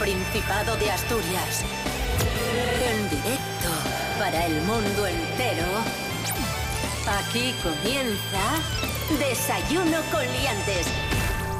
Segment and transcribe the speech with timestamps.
[0.00, 1.62] Principado de Asturias.
[2.82, 3.68] En directo
[4.18, 5.66] para el mundo entero.
[7.06, 8.40] Aquí comienza
[9.18, 10.86] Desayuno con Liantes.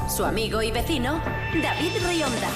[0.09, 1.21] Su amigo y vecino,
[1.63, 2.49] David Rionda.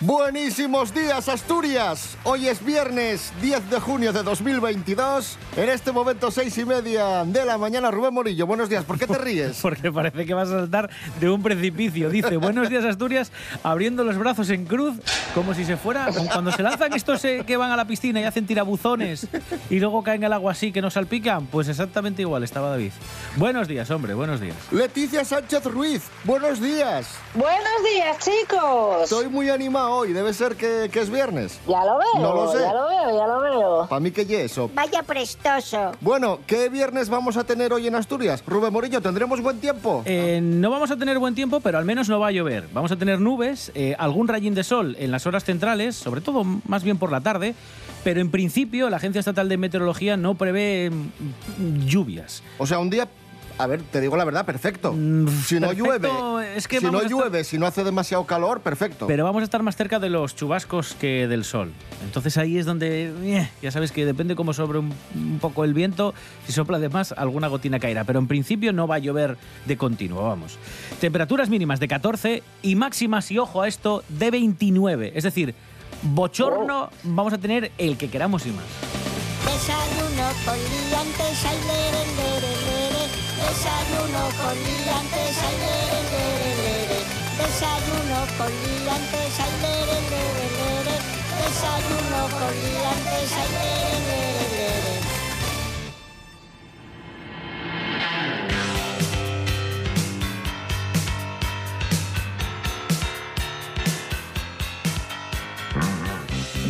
[0.00, 2.18] Buenísimos días, Asturias.
[2.24, 5.38] Hoy es viernes 10 de junio de 2022.
[5.56, 8.46] En este momento, seis y media de la mañana, Rubén Morillo.
[8.46, 8.84] Buenos días.
[8.84, 9.58] ¿Por qué te ríes?
[9.62, 12.10] Porque parece que vas a saltar de un precipicio.
[12.10, 14.96] Dice, buenos días, Asturias, abriendo los brazos en cruz,
[15.34, 16.08] como si se fuera.
[16.14, 19.28] como Cuando se lanzan estos eh, que van a la piscina y hacen tirabuzones
[19.70, 21.46] y luego caen al agua así que nos salpican.
[21.46, 22.92] Pues exactamente igual estaba David.
[23.36, 24.56] Buenos días, hombre, buenos días.
[24.72, 26.02] Leticia Sánchez Ruiz.
[26.24, 27.08] Buenos días.
[27.32, 29.04] Buenos días, chicos.
[29.04, 30.12] Estoy muy animado hoy.
[30.12, 31.58] Debe ser que, que es viernes.
[31.66, 32.58] Ya lo veo, No lo sé.
[32.60, 33.86] ya lo veo, ya lo veo.
[33.88, 34.70] Para mí que eso.
[34.74, 35.02] Vaya
[36.00, 38.42] Bueno, ¿qué viernes vamos a tener hoy en Asturias?
[38.44, 40.02] Rubén Morillo, ¿tendremos buen tiempo?
[40.04, 42.68] Eh, no vamos a tener buen tiempo, pero al menos no va a llover.
[42.72, 46.42] Vamos a tener nubes, eh, algún rayín de sol en las horas centrales, sobre todo
[46.42, 47.54] más bien por la tarde,
[48.02, 52.42] pero en principio la Agencia Estatal de Meteorología no prevé mm, lluvias.
[52.58, 53.06] O sea, un día,
[53.58, 54.92] a ver, te digo la verdad, perfecto.
[54.92, 55.84] Mm, si no perfecto,
[56.38, 59.06] llueve, es que si no estar- llueve, si no hace demasiado calor, perfecto.
[59.06, 61.72] Pero vamos a estar más cerca de los chubascos que del sol.
[62.04, 65.72] Entonces ahí es donde, eh, ya sabes que depende cómo sobre un, un poco el
[65.74, 66.12] viento,
[66.46, 68.04] si sopla de más, alguna gotina caerá.
[68.04, 70.58] Pero en principio no va a llover de continuo, vamos.
[71.00, 75.12] Temperaturas mínimas de 14 y máximas, y ojo a esto, de 29.
[75.14, 75.54] Es decir,
[76.02, 78.64] bochorno vamos a tener el que queramos y más.
[79.44, 82.85] Desayuno con liantes, ay, lere, lere, lere.
[83.46, 86.98] Desayuno con liantes, ay, lere.
[87.38, 89.98] Desayuno con liantes, ay, lere.
[91.38, 94.26] Desayuno con liantes, ay, lere.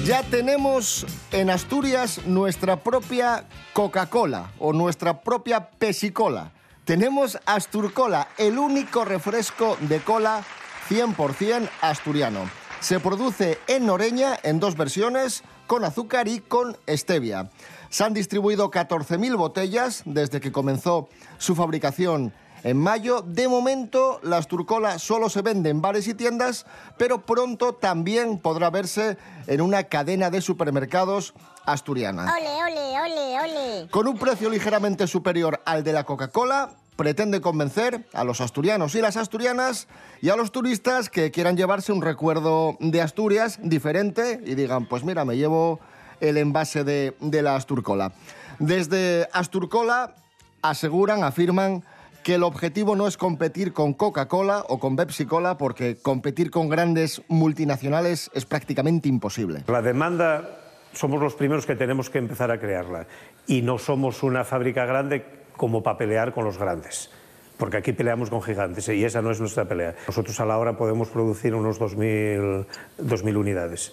[0.04, 6.52] Ya tenemos en Asturias nuestra propia Coca-Cola o nuestra propia Pesicola.
[6.86, 10.44] Tenemos Asturcola, el único refresco de cola
[10.88, 12.48] 100% asturiano.
[12.78, 17.50] Se produce en Noreña en dos versiones, con azúcar y con stevia.
[17.90, 21.08] Se han distribuido 14.000 botellas desde que comenzó
[21.38, 23.22] su fabricación en mayo.
[23.22, 28.70] De momento, la Asturcola solo se vende en bares y tiendas, pero pronto también podrá
[28.70, 31.34] verse en una cadena de supermercados
[31.64, 32.32] asturiana.
[32.32, 33.88] Ole, ole, ole, ole.
[33.90, 39.00] Con un precio ligeramente superior al de la Coca-Cola, pretende convencer a los asturianos y
[39.00, 39.86] las asturianas
[40.22, 45.04] y a los turistas que quieran llevarse un recuerdo de Asturias diferente y digan, pues
[45.04, 45.78] mira, me llevo
[46.20, 48.12] el envase de, de la Asturcola.
[48.58, 50.14] Desde Asturcola
[50.62, 51.84] aseguran, afirman
[52.26, 57.22] que el objetivo no es competir con Coca-Cola o con Pepsi-Cola porque competir con grandes
[57.28, 59.62] multinacionales es prácticamente imposible.
[59.68, 60.58] La demanda
[60.92, 63.06] somos los primeros que tenemos que empezar a crearla
[63.46, 65.24] y no somos una fábrica grande
[65.56, 67.12] como para pelear con los grandes.
[67.58, 69.94] Porque aquí peleamos con gigantes y esa no es nuestra pelea.
[70.08, 72.66] Nosotros a la hora podemos producir unos 2.000
[72.98, 73.92] 2.000 unidades.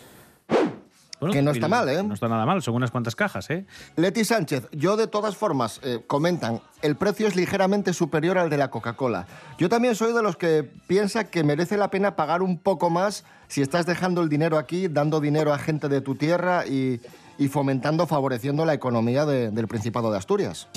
[1.24, 2.04] Bueno, Que no está mal, ¿eh?
[2.04, 3.66] No está nada mal, son unas cuantas cajas, ¿eh?
[3.96, 8.58] Leti Sánchez, yo de todas formas, eh, comentan, el precio es ligeramente superior al de
[8.58, 9.26] la Coca-Cola.
[9.58, 13.24] Yo también soy de los que piensa que merece la pena pagar un poco más
[13.48, 17.00] si estás dejando el dinero aquí, dando dinero a gente de tu tierra y,
[17.38, 20.68] y fomentando, favoreciendo la economía de- del Principado de Asturias.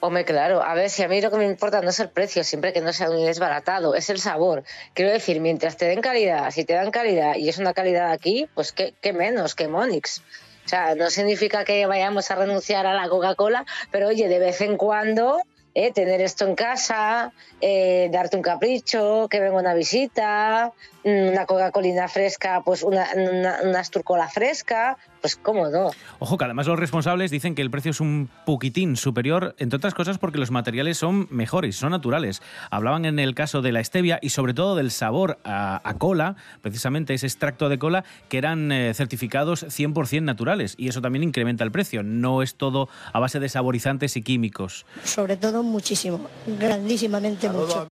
[0.00, 2.42] Hombre, claro, a ver, si a mí lo que me importa no es el precio,
[2.44, 4.64] siempre que no sea un desbaratado, es el sabor.
[4.94, 8.48] Quiero decir, mientras te den calidad, si te dan calidad y es una calidad aquí,
[8.54, 10.22] pues qué, qué menos que Monix.
[10.64, 14.60] O sea, no significa que vayamos a renunciar a la Coca-Cola, pero oye, de vez
[14.60, 15.38] en cuando
[15.74, 20.70] eh, tener esto en casa, eh, darte un capricho, que venga una visita,
[21.04, 25.90] una Coca-Colina fresca, pues una, una, una Asturcola fresca, pues cómodo.
[26.18, 29.94] Ojo, que además los responsables dicen que el precio es un poquitín superior, entre otras
[29.94, 32.42] cosas porque los materiales son mejores, son naturales.
[32.70, 36.36] Hablaban en el caso de la stevia y sobre todo del sabor a, a cola,
[36.60, 40.74] precisamente ese extracto de cola, que eran eh, certificados 100% naturales.
[40.76, 42.02] Y eso también incrementa el precio.
[42.02, 44.86] No es todo a base de saborizantes y químicos.
[45.04, 47.91] Sobre todo muchísimo, grandísimamente mucho.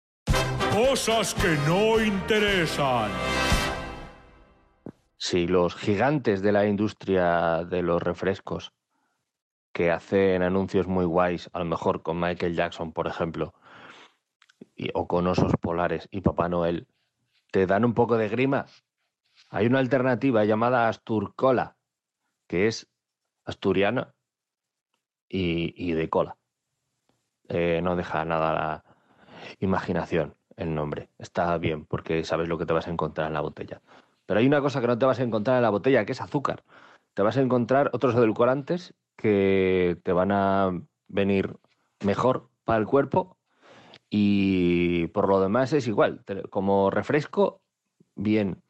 [0.72, 3.10] Cosas que no interesan.
[5.16, 8.72] Si los gigantes de la industria de los refrescos,
[9.72, 13.52] que hacen anuncios muy guays, a lo mejor con Michael Jackson, por ejemplo,
[14.94, 16.86] o con osos polares y Papá Noel,
[17.50, 18.66] te dan un poco de grima,
[19.48, 21.76] hay una alternativa llamada Asturcola,
[22.46, 22.88] que es
[23.44, 24.14] asturiana
[25.28, 26.36] y, y de cola.
[27.48, 28.84] Eh, no deja nada a la
[29.58, 30.39] imaginación.
[30.60, 31.08] El nombre.
[31.18, 33.80] Está bien, porque sabes lo que te vas a encontrar en la botella.
[34.26, 36.20] Pero hay una cosa que no te vas a encontrar en la botella, que es
[36.20, 36.64] azúcar.
[37.14, 40.70] Te vas a encontrar otros edulcorantes que te van a
[41.08, 41.56] venir
[42.04, 43.36] mejor para el cuerpo
[44.08, 46.24] y por lo demás es igual.
[46.50, 47.62] Como refresco,
[48.14, 48.62] bien.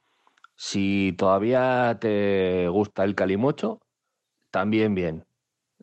[0.56, 3.80] Si todavía te gusta el calimocho,
[4.50, 5.24] también bien.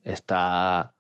[0.03, 0.95] Está.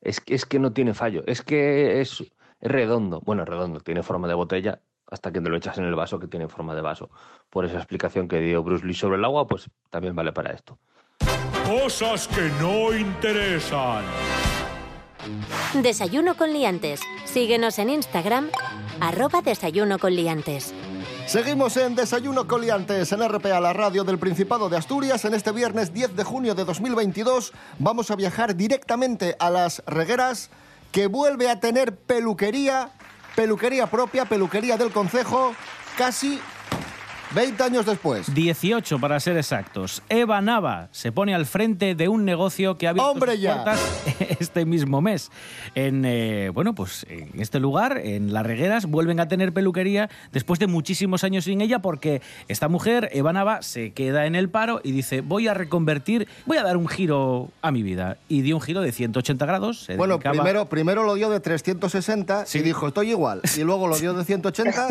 [0.00, 1.22] Es es que no tiene fallo.
[1.26, 2.24] Es que es,
[2.60, 3.20] es redondo.
[3.24, 6.28] Bueno, redondo, tiene forma de botella hasta que te lo echas en el vaso que
[6.28, 7.10] tiene forma de vaso.
[7.48, 10.78] Por esa explicación que dio Bruce Lee sobre el agua, pues también vale para esto.
[11.66, 14.04] Cosas que no interesan.
[15.82, 17.00] Desayuno con liantes.
[17.24, 18.48] Síguenos en Instagram,
[19.00, 20.74] arroba desayuno con liantes.
[21.26, 25.24] Seguimos en Desayuno Coliantes en RPA, la radio del Principado de Asturias.
[25.24, 30.50] En este viernes 10 de junio de 2022 vamos a viajar directamente a las regueras
[30.92, 32.90] que vuelve a tener peluquería,
[33.36, 35.54] peluquería propia, peluquería del concejo,
[35.96, 36.40] casi
[37.34, 38.34] 20 años después.
[38.34, 40.02] 18 para ser exactos.
[40.08, 43.54] Eva Nava se pone al frente de un negocio que ha abierto ¡Hombre, sus ya!
[43.64, 43.80] puertas
[44.40, 45.30] este mismo mes.
[45.76, 50.58] En eh, bueno, pues en este lugar, en Las Regueras, vuelven a tener peluquería después
[50.58, 54.80] de muchísimos años sin ella porque esta mujer, Eva Nava, se queda en el paro
[54.82, 58.16] y dice, voy a reconvertir, voy a dar un giro a mi vida.
[58.28, 59.84] Y dio un giro de 180 grados.
[59.84, 63.40] se Bueno, dedicaba- primero, primero lo dio de 360 y dijo, estoy igual.
[63.56, 64.88] Y luego lo dio de 180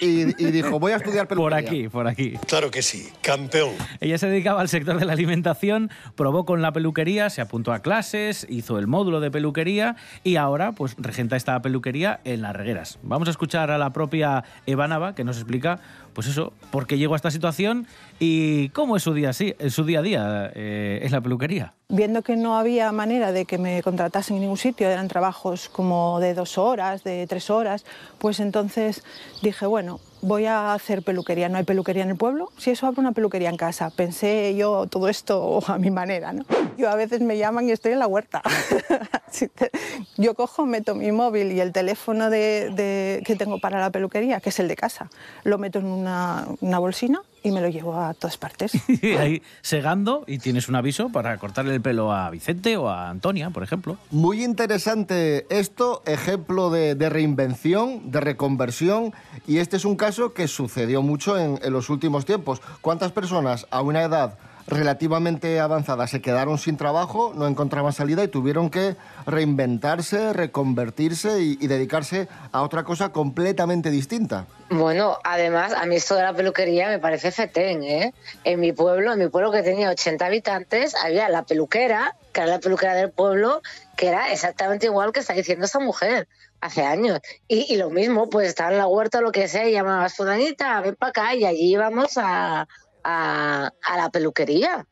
[0.00, 1.61] y, y dijo, voy a estudiar peluquería.
[1.66, 2.34] Aquí, por aquí.
[2.46, 3.72] Claro que sí, campeón.
[4.00, 7.80] Ella se dedicaba al sector de la alimentación, probó con la peluquería, se apuntó a
[7.80, 12.98] clases, hizo el módulo de peluquería y ahora pues regenta esta peluquería en Las Regueras.
[13.02, 15.80] Vamos a escuchar a la propia Eva Nava que nos explica
[16.14, 17.86] pues eso, por qué llegó a esta situación
[18.18, 21.74] y cómo es su día, sí, su día a día eh, en la peluquería.
[21.88, 26.20] Viendo que no había manera de que me contratasen en ningún sitio, eran trabajos como
[26.20, 27.84] de dos horas, de tres horas,
[28.18, 29.02] pues entonces
[29.42, 31.48] dije, bueno, voy a hacer peluquería.
[31.50, 33.90] No hay peluquería en el pueblo, si eso abro una peluquería en casa.
[33.90, 36.44] Pensé yo todo esto a mi manera, ¿no?
[36.78, 38.40] Yo a veces me llaman y estoy en la huerta.
[40.16, 44.40] Yo cojo, meto mi móvil y el teléfono de, de- que tengo para la peluquería,
[44.40, 45.10] que es el de casa,
[45.44, 48.72] lo meto en una, una bolsina y me lo llevo a todas partes.
[49.02, 53.10] Y ahí segando y tienes un aviso para cortarle el pelo a Vicente o a
[53.10, 53.96] Antonia, por ejemplo.
[54.10, 59.12] Muy interesante esto, ejemplo de, de reinvención, de reconversión,
[59.46, 62.60] y este es un caso que sucedió mucho en, en los últimos tiempos.
[62.80, 68.28] ¿Cuántas personas a una edad relativamente avanzada se quedaron sin trabajo, no encontraban salida y
[68.28, 74.46] tuvieron que reinventarse, reconvertirse y, y dedicarse a otra cosa completamente distinta?
[74.70, 78.14] Bueno, además, a mí esto de la peluquería me parece fetén, ¿eh?
[78.44, 82.50] En mi pueblo, en mi pueblo que tenía 80 habitantes, había la peluquera, que era
[82.50, 83.60] la peluquera del pueblo,
[83.96, 86.26] que era exactamente igual que está diciendo esta mujer
[86.62, 87.20] hace años.
[87.48, 90.14] Y, y lo mismo, pues estaba en la huerta o lo que sea, y llamabas,
[90.14, 92.66] fulanita, ven para acá, y allí íbamos a,
[93.04, 94.86] a, la peluquería.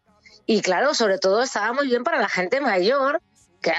[0.46, 3.22] Y claro, sobre todo estaba muy bien para la gente mayor,
[3.62, 3.72] que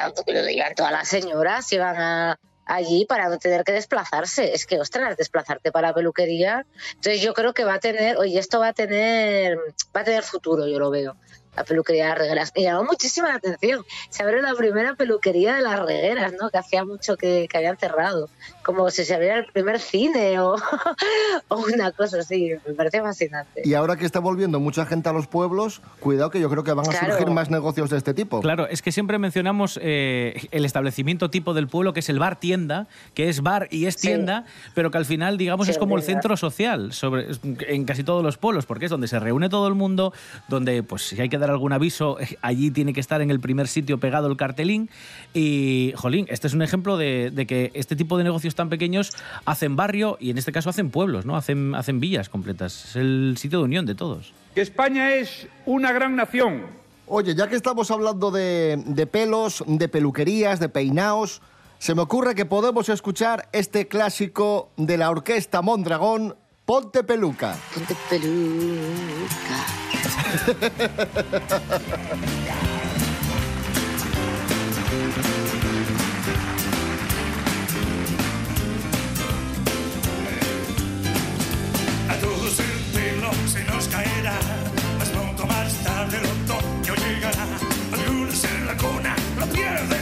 [0.51, 2.39] iban todas las señoras, iban a,
[2.71, 4.53] allí para no tener que desplazarse.
[4.53, 6.65] Es que, ostras, desplazarte para la peluquería.
[6.95, 9.57] Entonces yo creo que va a tener, oye, esto va a tener,
[9.95, 11.15] va a tener futuro, yo lo veo.
[11.55, 12.51] La peluquería de las regueras.
[12.55, 13.85] Me llamó muchísima la atención.
[14.09, 16.49] Se abrió la primera peluquería de las regueras, ¿no?
[16.49, 18.29] Que hacía mucho que, que habían cerrado.
[18.63, 20.55] Como si se abriera el primer cine o,
[21.47, 22.51] o una cosa así.
[22.67, 23.61] Me parece fascinante.
[23.65, 26.73] Y ahora que está volviendo mucha gente a los pueblos, cuidado que yo creo que
[26.73, 27.13] van a Claro.
[27.15, 28.41] surgir más negocios de este tipo.
[28.41, 32.39] Claro, es que siempre mencionamos eh, el establecimiento tipo del pueblo, que es el bar
[32.39, 34.07] tienda, que es bar y es Sí.
[34.07, 37.27] tienda, pero que al final, digamos, Sí, es como el centro social sobre,
[37.67, 40.13] en casi todos los pueblos, porque es donde se reúne todo el mundo,
[40.47, 43.67] donde, pues, si hay que dar algún aviso, allí tiene que estar en el primer
[43.67, 44.89] sitio pegado el cartelín.
[45.33, 49.11] Y, jolín, este es un ejemplo de, de que este tipo de negocios tan pequeños
[49.45, 51.35] hacen barrio y en este caso hacen pueblos, ¿no?
[51.35, 52.85] Hacen, hacen villas completas.
[52.85, 54.33] Es el sitio de unión de todos.
[54.55, 56.65] que España es una gran nación.
[57.07, 61.41] Oye, ya que estamos hablando de, de pelos, de peluquerías, de peinaos,
[61.77, 67.57] se me ocurre que podemos escuchar este clásico de la orquesta Mondragón, Ponte Peluca.
[67.73, 69.65] Ponte peluca.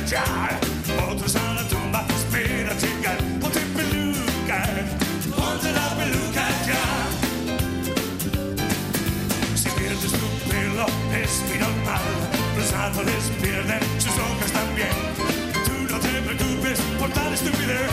[0.10, 0.24] ya,
[1.08, 3.18] otros a la tumba esperan llegar.
[3.40, 4.66] Ponte peluca,
[5.36, 6.84] ponte la peluca ya.
[9.56, 12.02] Si pierdes tu pelo es muy normal,
[12.58, 14.96] los árboles pierden sus hojas también.
[15.66, 17.90] Tú no te preocupes por tal estupidez,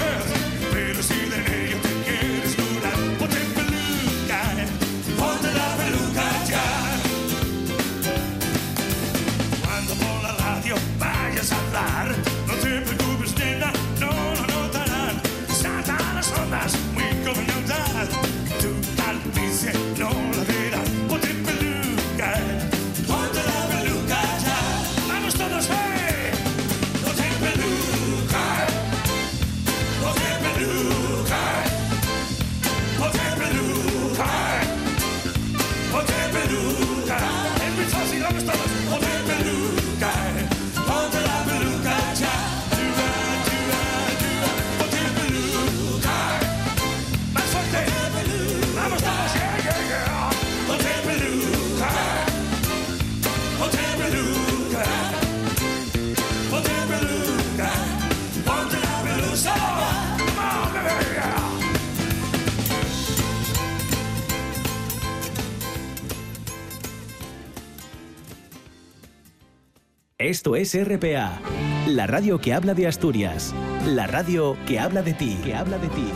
[70.18, 71.42] Esto es RPA,
[71.88, 73.54] la radio que habla de Asturias,
[73.84, 76.08] la radio que habla de ti, que habla de ti.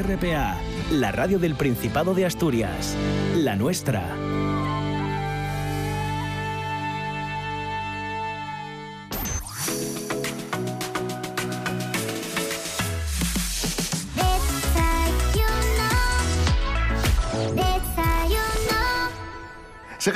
[0.00, 0.58] RPA,
[0.90, 2.96] la radio del Principado de Asturias,
[3.34, 4.25] la nuestra.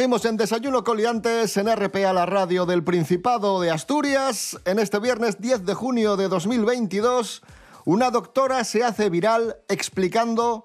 [0.00, 4.58] Seguimos en Desayuno Coliantes en RPA, la radio del Principado de Asturias.
[4.64, 7.42] En este viernes 10 de junio de 2022,
[7.84, 10.64] una doctora se hace viral explicando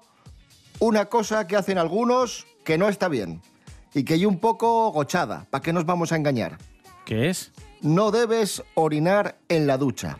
[0.78, 3.42] una cosa que hacen algunos que no está bien
[3.92, 5.44] y que hay un poco gochada.
[5.50, 6.56] ¿Para qué nos vamos a engañar?
[7.04, 7.52] ¿Qué es?
[7.82, 10.16] No debes orinar en la ducha.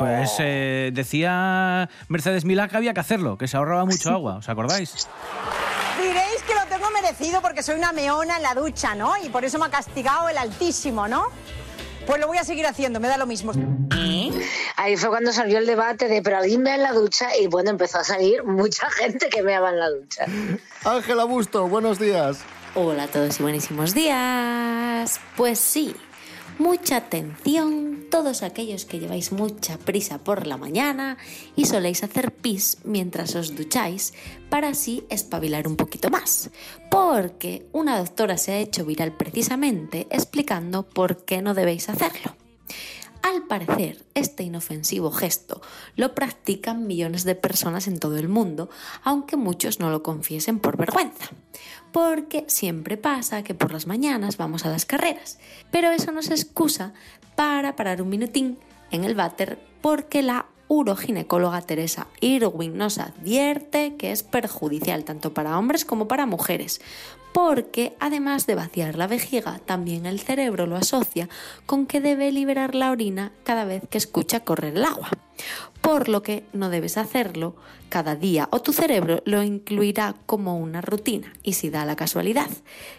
[0.00, 4.48] Pues eh, decía Mercedes Milá que había que hacerlo, que se ahorraba mucho agua, ¿os
[4.48, 5.08] acordáis?
[6.00, 9.14] Diréis que lo tengo merecido porque soy una meona en la ducha, ¿no?
[9.22, 11.28] Y por eso me ha castigado el Altísimo, ¿no?
[12.06, 13.52] Pues lo voy a seguir haciendo, me da lo mismo.
[14.76, 17.70] Ahí fue cuando salió el debate de pero alguien mea en la ducha y bueno,
[17.70, 20.26] empezó a salir mucha gente que meaba en la ducha.
[20.84, 22.38] Ángela Busto, buenos días.
[22.74, 25.20] Hola a todos y buenísimos días.
[25.36, 25.96] Pues sí,
[26.58, 31.16] mucha atención todos aquellos que lleváis mucha prisa por la mañana
[31.56, 34.14] y soléis hacer pis mientras os ducháis
[34.50, 36.50] para así espabilar un poquito más.
[36.90, 42.36] Porque una doctora se ha hecho viral precisamente explicando por qué no debéis hacerlo.
[43.24, 45.62] Al parecer, este inofensivo gesto
[45.96, 48.68] lo practican millones de personas en todo el mundo,
[49.02, 51.30] aunque muchos no lo confiesen por vergüenza.
[51.94, 55.38] Porque siempre pasa que por las mañanas vamos a las carreras,
[55.70, 56.92] pero eso nos excusa
[57.36, 58.58] para parar un minutín
[58.90, 65.58] en el váter porque la uroginecóloga Teresa Irwin nos advierte que es perjudicial tanto para
[65.58, 66.80] hombres como para mujeres,
[67.32, 71.28] porque además de vaciar la vejiga, también el cerebro lo asocia
[71.66, 75.10] con que debe liberar la orina cada vez que escucha correr el agua.
[75.80, 77.56] Por lo que no debes hacerlo
[77.88, 82.48] cada día o tu cerebro lo incluirá como una rutina y si da la casualidad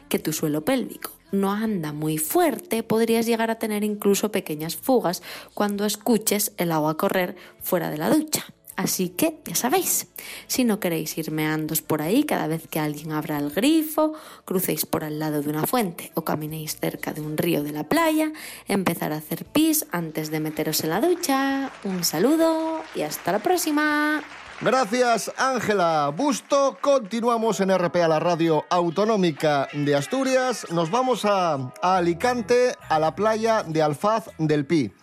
[0.09, 5.21] que tu suelo pélvico no anda muy fuerte, podrías llegar a tener incluso pequeñas fugas
[5.53, 8.45] cuando escuches el agua correr fuera de la ducha.
[8.75, 10.07] Así que ya sabéis,
[10.47, 14.13] si no queréis ir meandos por ahí cada vez que alguien abra el grifo,
[14.43, 17.85] crucéis por al lado de una fuente o caminéis cerca de un río de la
[17.85, 18.33] playa,
[18.67, 21.71] empezar a hacer pis antes de meteros en la ducha.
[21.85, 24.21] Un saludo y hasta la próxima.
[24.61, 26.77] Gracias, Ángela Busto.
[26.79, 30.67] Continuamos en RPA, la radio autonómica de Asturias.
[30.71, 34.93] Nos vamos a, a Alicante, a la playa de Alfaz del Pi.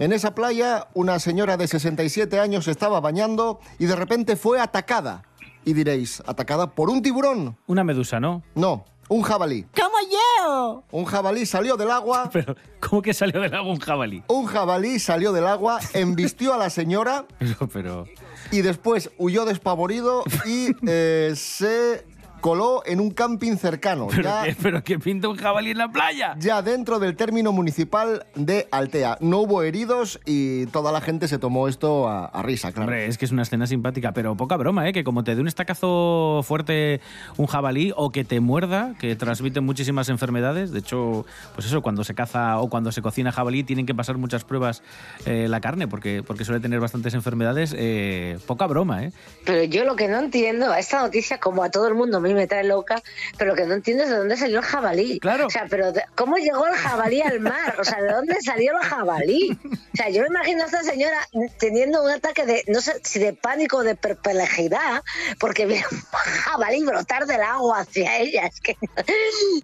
[0.00, 5.22] En esa playa, una señora de 67 años estaba bañando y de repente fue atacada.
[5.64, 7.56] Y diréis, ¿atacada por un tiburón?
[7.66, 8.42] Una medusa, ¿no?
[8.54, 9.66] No, un jabalí.
[9.74, 10.84] ¡Como yo!
[10.90, 12.28] Un jabalí salió del agua.
[12.32, 14.22] Pero, ¿cómo que salió del agua un jabalí?
[14.28, 18.04] Un jabalí salió del agua, embistió a la señora Pero, pero...
[18.50, 22.04] y después huyó despavorido y eh, se
[22.40, 24.06] coló en un camping cercano.
[24.10, 26.34] ¿Pero, Ya, qué, ¿Pero qué pinta un jabalí en la playa?
[26.38, 29.18] ya dentro del término municipal de Altea.
[29.20, 32.84] No hubo heridos y toda la gente se tomó esto a, a risa, claro.
[32.88, 34.92] Hombre, es que es una escena simpática, pero poca broma, ¿eh?
[34.92, 37.00] Que como te dé un estacazo fuerte
[37.36, 40.70] un jabalí o que te muerda, que transmite muchísimas enfermedades.
[40.72, 44.16] De hecho, pues eso, cuando se caza o cuando se cocina jabalí tienen que pasar
[44.18, 44.82] muchas pruebas
[45.26, 47.74] eh, la carne porque, porque suele tener bastantes enfermedades.
[47.76, 49.12] eh, poca broma, ¿eh?
[49.44, 52.20] Pero yo lo que no entiendo, a esta noticia, como a todo el mundo, a
[52.28, 53.02] mí me trae loca,
[53.36, 55.18] pero lo que no entiendo es de dónde salió el jabalí.
[55.20, 55.46] Claro.
[55.46, 57.76] O sea, pero ¿cómo llegó el jabalí al mar?
[57.80, 59.58] O sea, ¿de dónde salió el jabalí?
[59.64, 61.18] O sea, yo me imagino a esta señora
[61.58, 65.02] teniendo un ataque de, no sé si de pánico o de perplejidad,
[65.40, 65.98] porque ve un
[66.42, 68.46] jabalí brotar del agua hacia ella.
[68.46, 68.76] Es que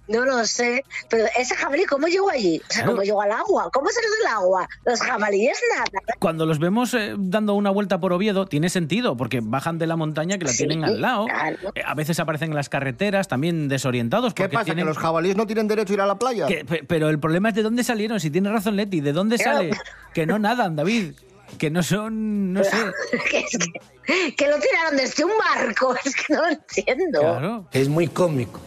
[0.08, 0.84] no lo sé.
[1.08, 2.60] Pero ese jabalí, ¿cómo llegó allí?
[2.68, 2.92] O sea, Claro.
[2.92, 3.70] ¿cómo llegó al agua?
[3.72, 4.68] ¿Cómo salió del agua?
[4.84, 5.84] Los jabalíes nada.
[6.18, 9.96] Cuando los vemos eh, dando una vuelta por Oviedo, tiene sentido, porque bajan de la
[9.96, 11.26] montaña que la Sí, tienen al lado.
[11.26, 11.56] claro.
[11.74, 14.32] Eh, a veces aparecen en las carreteras, también desorientados.
[14.34, 14.64] ¿Qué porque pasa?
[14.66, 16.46] tienen- ¿Que los jabalíes no tienen derecho a ir a la playa?
[16.46, 18.20] Que- pe- pero el problema es de dónde salieron.
[18.20, 19.70] Si tiene razón Leti, ¿de dónde sale?
[20.14, 21.12] Que no nadan, David.
[21.58, 22.70] Que no son, no sé.
[23.30, 23.58] que, es
[24.06, 27.20] que, que lo tiraron desde un barco, es que no lo entiendo.
[27.20, 27.68] Claro.
[27.72, 28.60] Es muy cómico,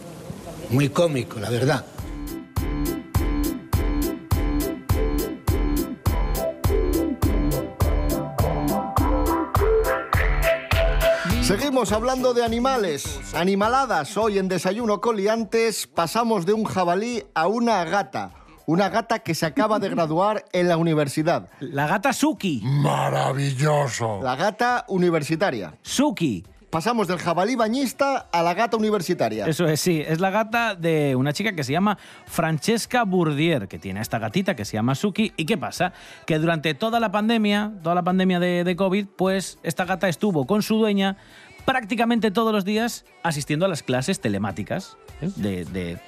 [0.70, 1.84] muy cómico, la verdad.
[11.48, 14.18] Seguimos hablando de animales, animaladas.
[14.18, 18.32] Hoy en Desayuno Coliantes pasamos de un jabalí a una gata.
[18.66, 21.48] Una gata que se acaba de graduar en la universidad.
[21.60, 22.60] La gata Suki.
[22.62, 24.20] Maravilloso.
[24.22, 25.74] La gata universitaria.
[25.80, 26.44] Suki.
[26.70, 29.46] Pasamos del jabalí bañista a la gata universitaria.
[29.46, 30.02] Eso es, sí.
[30.06, 34.18] Es la gata de una chica que se llama Francesca Bourdier, que tiene a esta
[34.18, 35.32] gatita que se llama Suki.
[35.36, 35.92] ¿Y qué pasa?
[36.26, 40.62] Que durante toda la pandemia, toda la pandemia de, COVID, pues esta gata estuvo con
[40.62, 41.16] su dueña
[41.64, 45.30] prácticamente todos los días asistiendo a las clases telemáticas ¿eh?
[45.36, 45.98] de-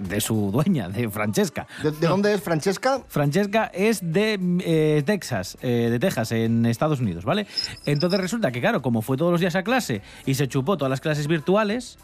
[0.00, 1.66] de su dueña, de Francesca.
[1.82, 3.02] ¿De, de dónde es Francesca?
[3.08, 7.46] Francesca es de eh, Texas, eh, de Texas, en Estados Unidos, ¿vale?
[7.86, 10.90] Entonces resulta que, claro, como fue todos los días a clase y se chupó todas
[10.90, 11.98] las clases virtuales,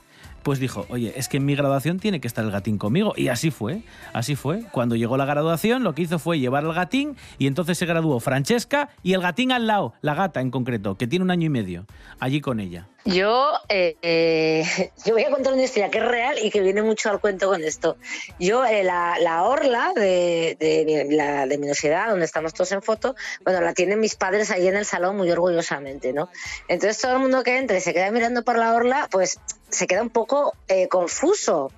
[0.46, 3.14] pues dijo, oye, es que en mi graduación tiene que estar el gatín conmigo.
[3.16, 3.80] Y así fue,
[4.12, 4.62] así fue.
[4.70, 8.20] Cuando llegó la graduación, lo que hizo fue llevar al gatín y entonces se graduó
[8.20, 11.50] Francesca y el gatín al lado, la gata en concreto, que tiene un año y
[11.50, 11.84] medio,
[12.20, 12.86] allí con ella.
[13.04, 14.64] Yo, eh, eh,
[15.04, 17.48] yo voy a contar una historia que es real y que viene mucho al cuento
[17.48, 17.96] con esto.
[18.38, 22.70] Yo, eh, la, la orla de, de, mi- la, de mi universidad, donde estamos todos
[22.70, 26.28] en foto, bueno, la tienen mis padres ahí en el salón muy orgullosamente, ¿no?
[26.68, 29.38] Entonces todo el mundo que entra y se queda mirando por la orla, pues
[29.70, 31.72] se queda un poco eh, confuso,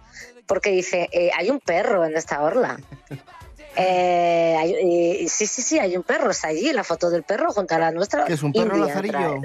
[0.46, 2.78] porque dice, eh, hay un perro en esta orla.
[3.80, 7.76] Eh, hay- sí, sí, sí, hay un perro, está allí, la foto del perro junto
[7.76, 8.24] a la nuestra.
[8.24, 9.40] ¿Que es un perro India, lazarillo?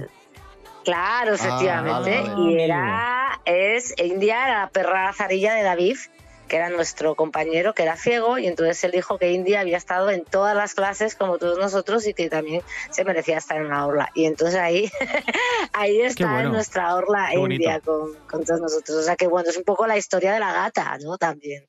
[0.84, 2.10] Claro, efectivamente.
[2.20, 2.52] vale, vale.
[2.52, 5.98] Y era, es India, era la perra lazarilla de David,
[6.54, 10.12] que era nuestro compañero, que era ciego, y entonces él dijo que India había estado
[10.12, 12.62] en todas las clases como todos nosotros y que también
[12.92, 14.10] se merecía estar en una orla.
[14.14, 14.92] Y entonces ahí,
[15.74, 16.50] ahí está bueno.
[16.50, 17.40] en nuestra orla Qué.
[17.40, 19.00] India con, con todos nosotros.
[19.00, 21.18] O sea que bueno, es un poco la historia de la gata, ¿no?
[21.18, 21.66] También.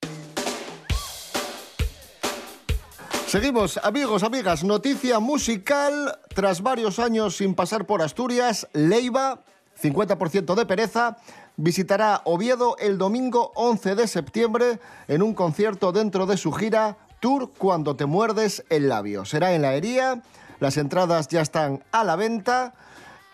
[3.27, 6.19] Seguimos, amigos, amigas, noticia musical.
[6.35, 9.41] Tras varios años sin pasar por Asturias, Leiva,
[9.83, 11.17] 50% de pereza,
[11.57, 17.51] visitará Oviedo el domingo 11 de septiembre en un concierto dentro de su gira Tour
[17.57, 19.25] Cuando te muerdes el labio.
[19.25, 20.23] Será en la Hería,
[20.61, 22.75] las entradas ya están a la venta.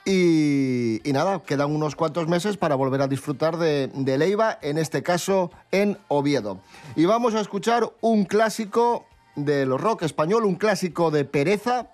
[0.04, 5.02] Y, nada, quedan unos cuantos meses para volver a disfrutar de, de Leiva, en este
[5.02, 6.61] caso en Oviedo.
[6.96, 9.04] Y vamos a escuchar un clásico
[9.37, 11.90] del rock español, un clásico de pereza.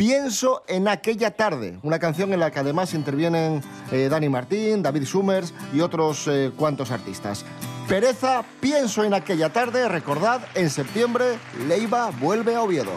[0.00, 3.60] Pienso en aquella tarde, una canción en la que además intervienen
[3.92, 7.44] eh, Dani Martín, David Summers y otros eh, cuantos artistas.
[7.86, 12.92] Pereza, pienso en aquella tarde, recordad, en septiembre Leiva vuelve a Oviedo.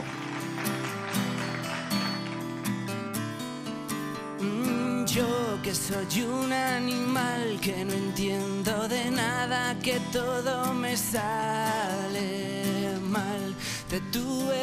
[4.40, 12.64] Mm, Yo que soy un animal que no entiendo de nada, que todo me sale
[13.02, 13.54] mal.
[13.90, 14.00] Te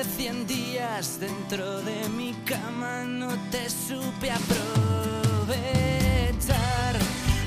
[0.05, 5.59] cien días dentro de mi cama, no te supe aprovechar.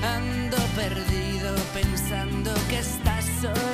[0.02, 3.73] Ando perdido pensando que estás sola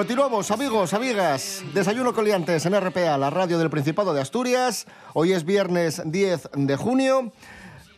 [0.00, 1.62] Continuamos, amigos, amigas.
[1.74, 4.86] Desayuno coliantes en RPA, la radio del Principado de Asturias.
[5.12, 7.32] Hoy es viernes 10 de junio.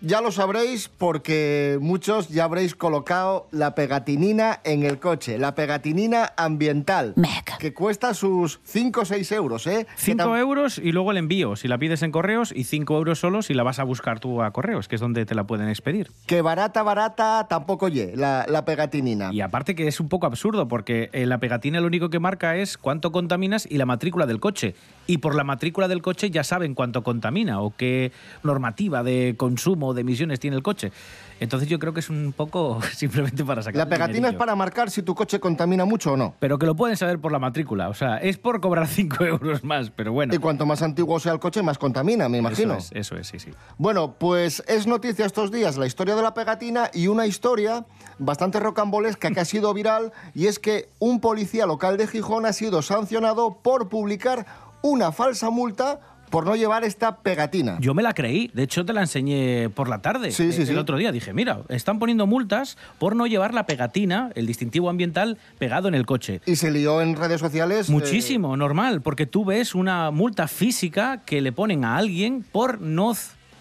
[0.04, 6.32] Ya lo sabréis porque muchos ya habréis colocado la pegatinina en el coche, la pegatinina
[6.36, 7.14] ambiental,
[7.60, 9.86] que cuesta sus 5 o 6 euros, ¿eh?
[9.94, 13.42] 5 euros y luego el envío, si la pides en correos, y 5 euros solo
[13.42, 16.10] si la vas a buscar tú a correos, que es donde te la pueden expedir.
[16.26, 19.32] Que barata, barata tampoco ye, la, la pegatinina.
[19.32, 22.56] Y aparte que es un poco absurdo, porque en la pegatina lo único que marca
[22.56, 24.74] es cuánto contaminas y la matrícula del coche.
[25.06, 28.10] Y por la matrícula del coche ya saben cuánto contamina o qué
[28.42, 30.92] normativa de consumo de emisiones tiene el coche.
[31.40, 34.90] Entonces yo creo que es un poco simplemente para sacar La pegatina es para marcar
[34.90, 36.34] si tu coche contamina mucho o no.
[36.38, 37.88] Pero que lo pueden saber por la matrícula.
[37.88, 40.34] O sea, es por cobrar 5 euros más, pero bueno.
[40.34, 42.74] Y cuanto más antiguo sea el coche, más contamina, me imagino.
[42.74, 43.50] Eso es, eso es, sí, sí.
[43.78, 47.86] Bueno, pues es noticia estos días la historia de la pegatina y una historia
[48.18, 52.52] bastante rocambolesca que ha sido viral y es que un policía local de Gijón ha
[52.52, 54.46] sido sancionado por publicar
[54.82, 56.00] una falsa multa
[56.32, 57.76] por no llevar esta pegatina.
[57.78, 60.66] Yo me la creí, de hecho te la enseñé por la tarde, Sí, sí, eh,
[60.66, 60.72] sí.
[60.72, 61.12] el otro día.
[61.12, 65.94] Dije, mira, están poniendo multas por no llevar la pegatina, el distintivo ambiental, pegado en
[65.94, 66.40] el coche.
[66.46, 67.90] Y se lió en redes sociales.
[67.90, 72.80] eh, Muchísimo, normal, porque tú ves una multa física que le ponen a alguien por
[72.80, 73.12] no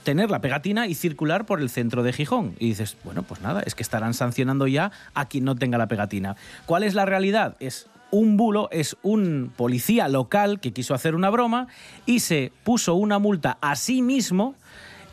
[0.05, 2.55] tener la pegatina y circular por el centro de Gijón.
[2.57, 5.87] Y dices, bueno, pues nada, es que estarán sancionando ya a quien no tenga la
[5.87, 6.37] pegatina.
[6.65, 7.57] ¿Cuál es la realidad?
[7.59, 11.67] Es un bulo, es un policía local que quiso hacer una broma
[12.05, 14.55] y se puso una multa a sí mismo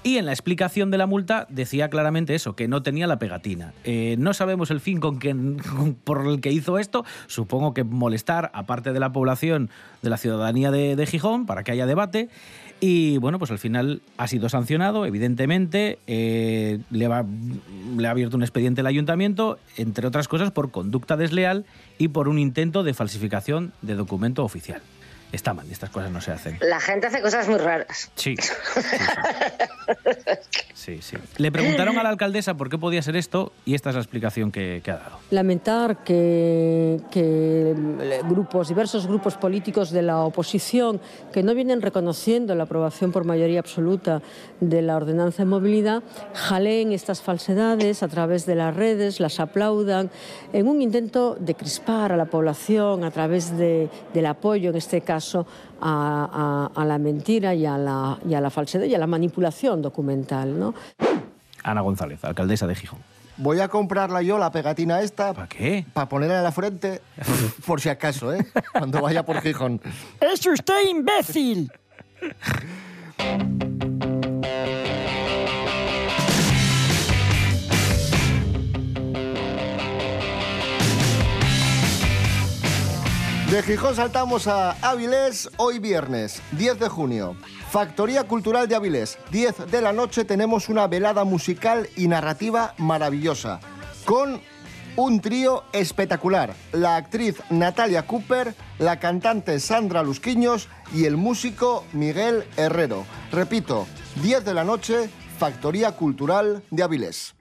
[0.04, 3.74] y en la explicación de la multa decía claramente eso, que no tenía la pegatina.
[3.84, 5.34] Eh, no sabemos el fin con que,
[6.04, 7.04] por el que hizo esto.
[7.26, 9.70] Supongo que molestar a parte de la población,
[10.02, 12.28] de la ciudadanía de Gijón, para que haya debate.
[12.80, 15.98] Y bueno, pues al final ha sido sancionado, evidentemente.
[16.06, 17.24] eh, le, va-
[17.96, 21.64] le ha abierto un expediente el ayuntamiento, entre otras cosas, por conducta desleal
[21.98, 24.80] y por un intento de falsificación de documento oficial.
[25.32, 26.58] Está mal, estas cosas no se hacen.
[26.60, 28.10] La gente hace cosas muy raras.
[28.16, 28.34] Sí.
[30.74, 31.16] Sí, sí.
[31.38, 34.50] Le preguntaron a la alcaldesa por qué podía ser esto y esta es la explicación
[34.52, 35.18] que, que ha dado.
[35.30, 37.74] Lamentar que, que
[38.28, 41.00] grupos, diversos grupos políticos de la oposición
[41.32, 44.22] que no vienen reconociendo la aprobación por mayoría absoluta
[44.60, 46.02] de la ordenanza de movilidad
[46.34, 50.10] jaleen estas falsedades a través de las redes, las aplaudan
[50.52, 55.00] en un intento de crispar a la población a través de- del apoyo, en este
[55.00, 55.40] caso, a,
[55.80, 59.82] a- a la mentira y a la, y a la falsedad y a la manipulación
[59.82, 60.58] documental.
[60.58, 60.74] ¿no?
[61.62, 63.00] Ana González, alcaldesa de Gijón.
[63.36, 65.32] Voy a comprarla yo, la pegatina esta.
[65.32, 65.86] ¿Para qué?
[65.92, 67.00] Para ponerla en la frente,
[67.66, 68.44] por si acaso, ¿eh?
[68.72, 69.80] Cuando vaya por Gijón.
[70.20, 71.70] ¡Es usted imbécil!
[83.50, 87.34] De Gijón saltamos a Avilés, hoy viernes, 10 de junio.
[87.70, 93.60] Factoría Cultural de Avilés, 10 de la noche tenemos una velada musical y narrativa maravillosa,
[94.04, 94.42] con
[94.96, 102.44] un trío espectacular, la actriz Natalia Cooper, la cantante Sandra Lusquiños y el músico Miguel
[102.58, 103.06] Herrero.
[103.32, 103.86] Repito,
[104.22, 105.08] 10 de la noche,
[105.38, 107.37] Factoría Cultural de Avilés.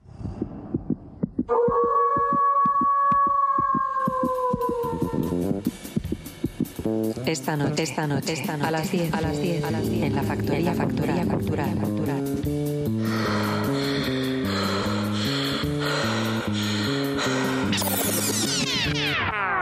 [7.26, 10.04] Esta noche, esta noche, esta noche, a las 10, a las 10, a las 10,
[10.04, 12.24] en la factoría, en la factoría cultural, cultural.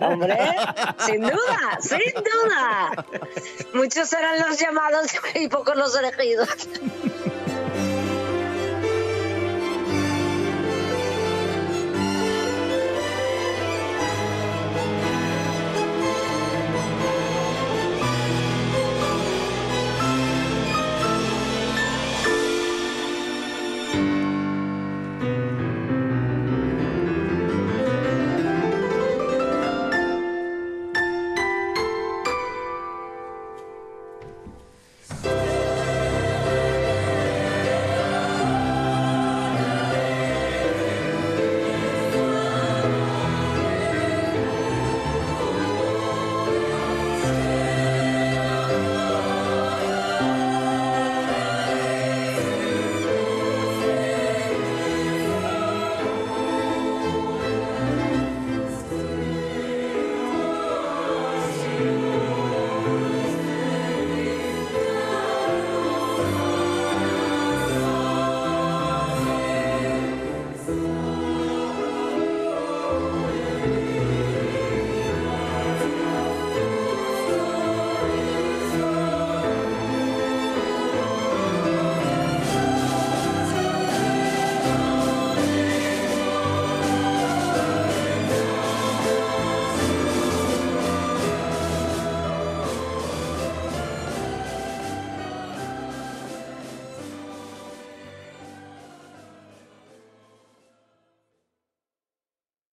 [0.00, 0.38] Hombre,
[1.06, 3.06] sin duda, sin duda.
[3.74, 6.48] Muchos serán los llamados y pocos los elegidos.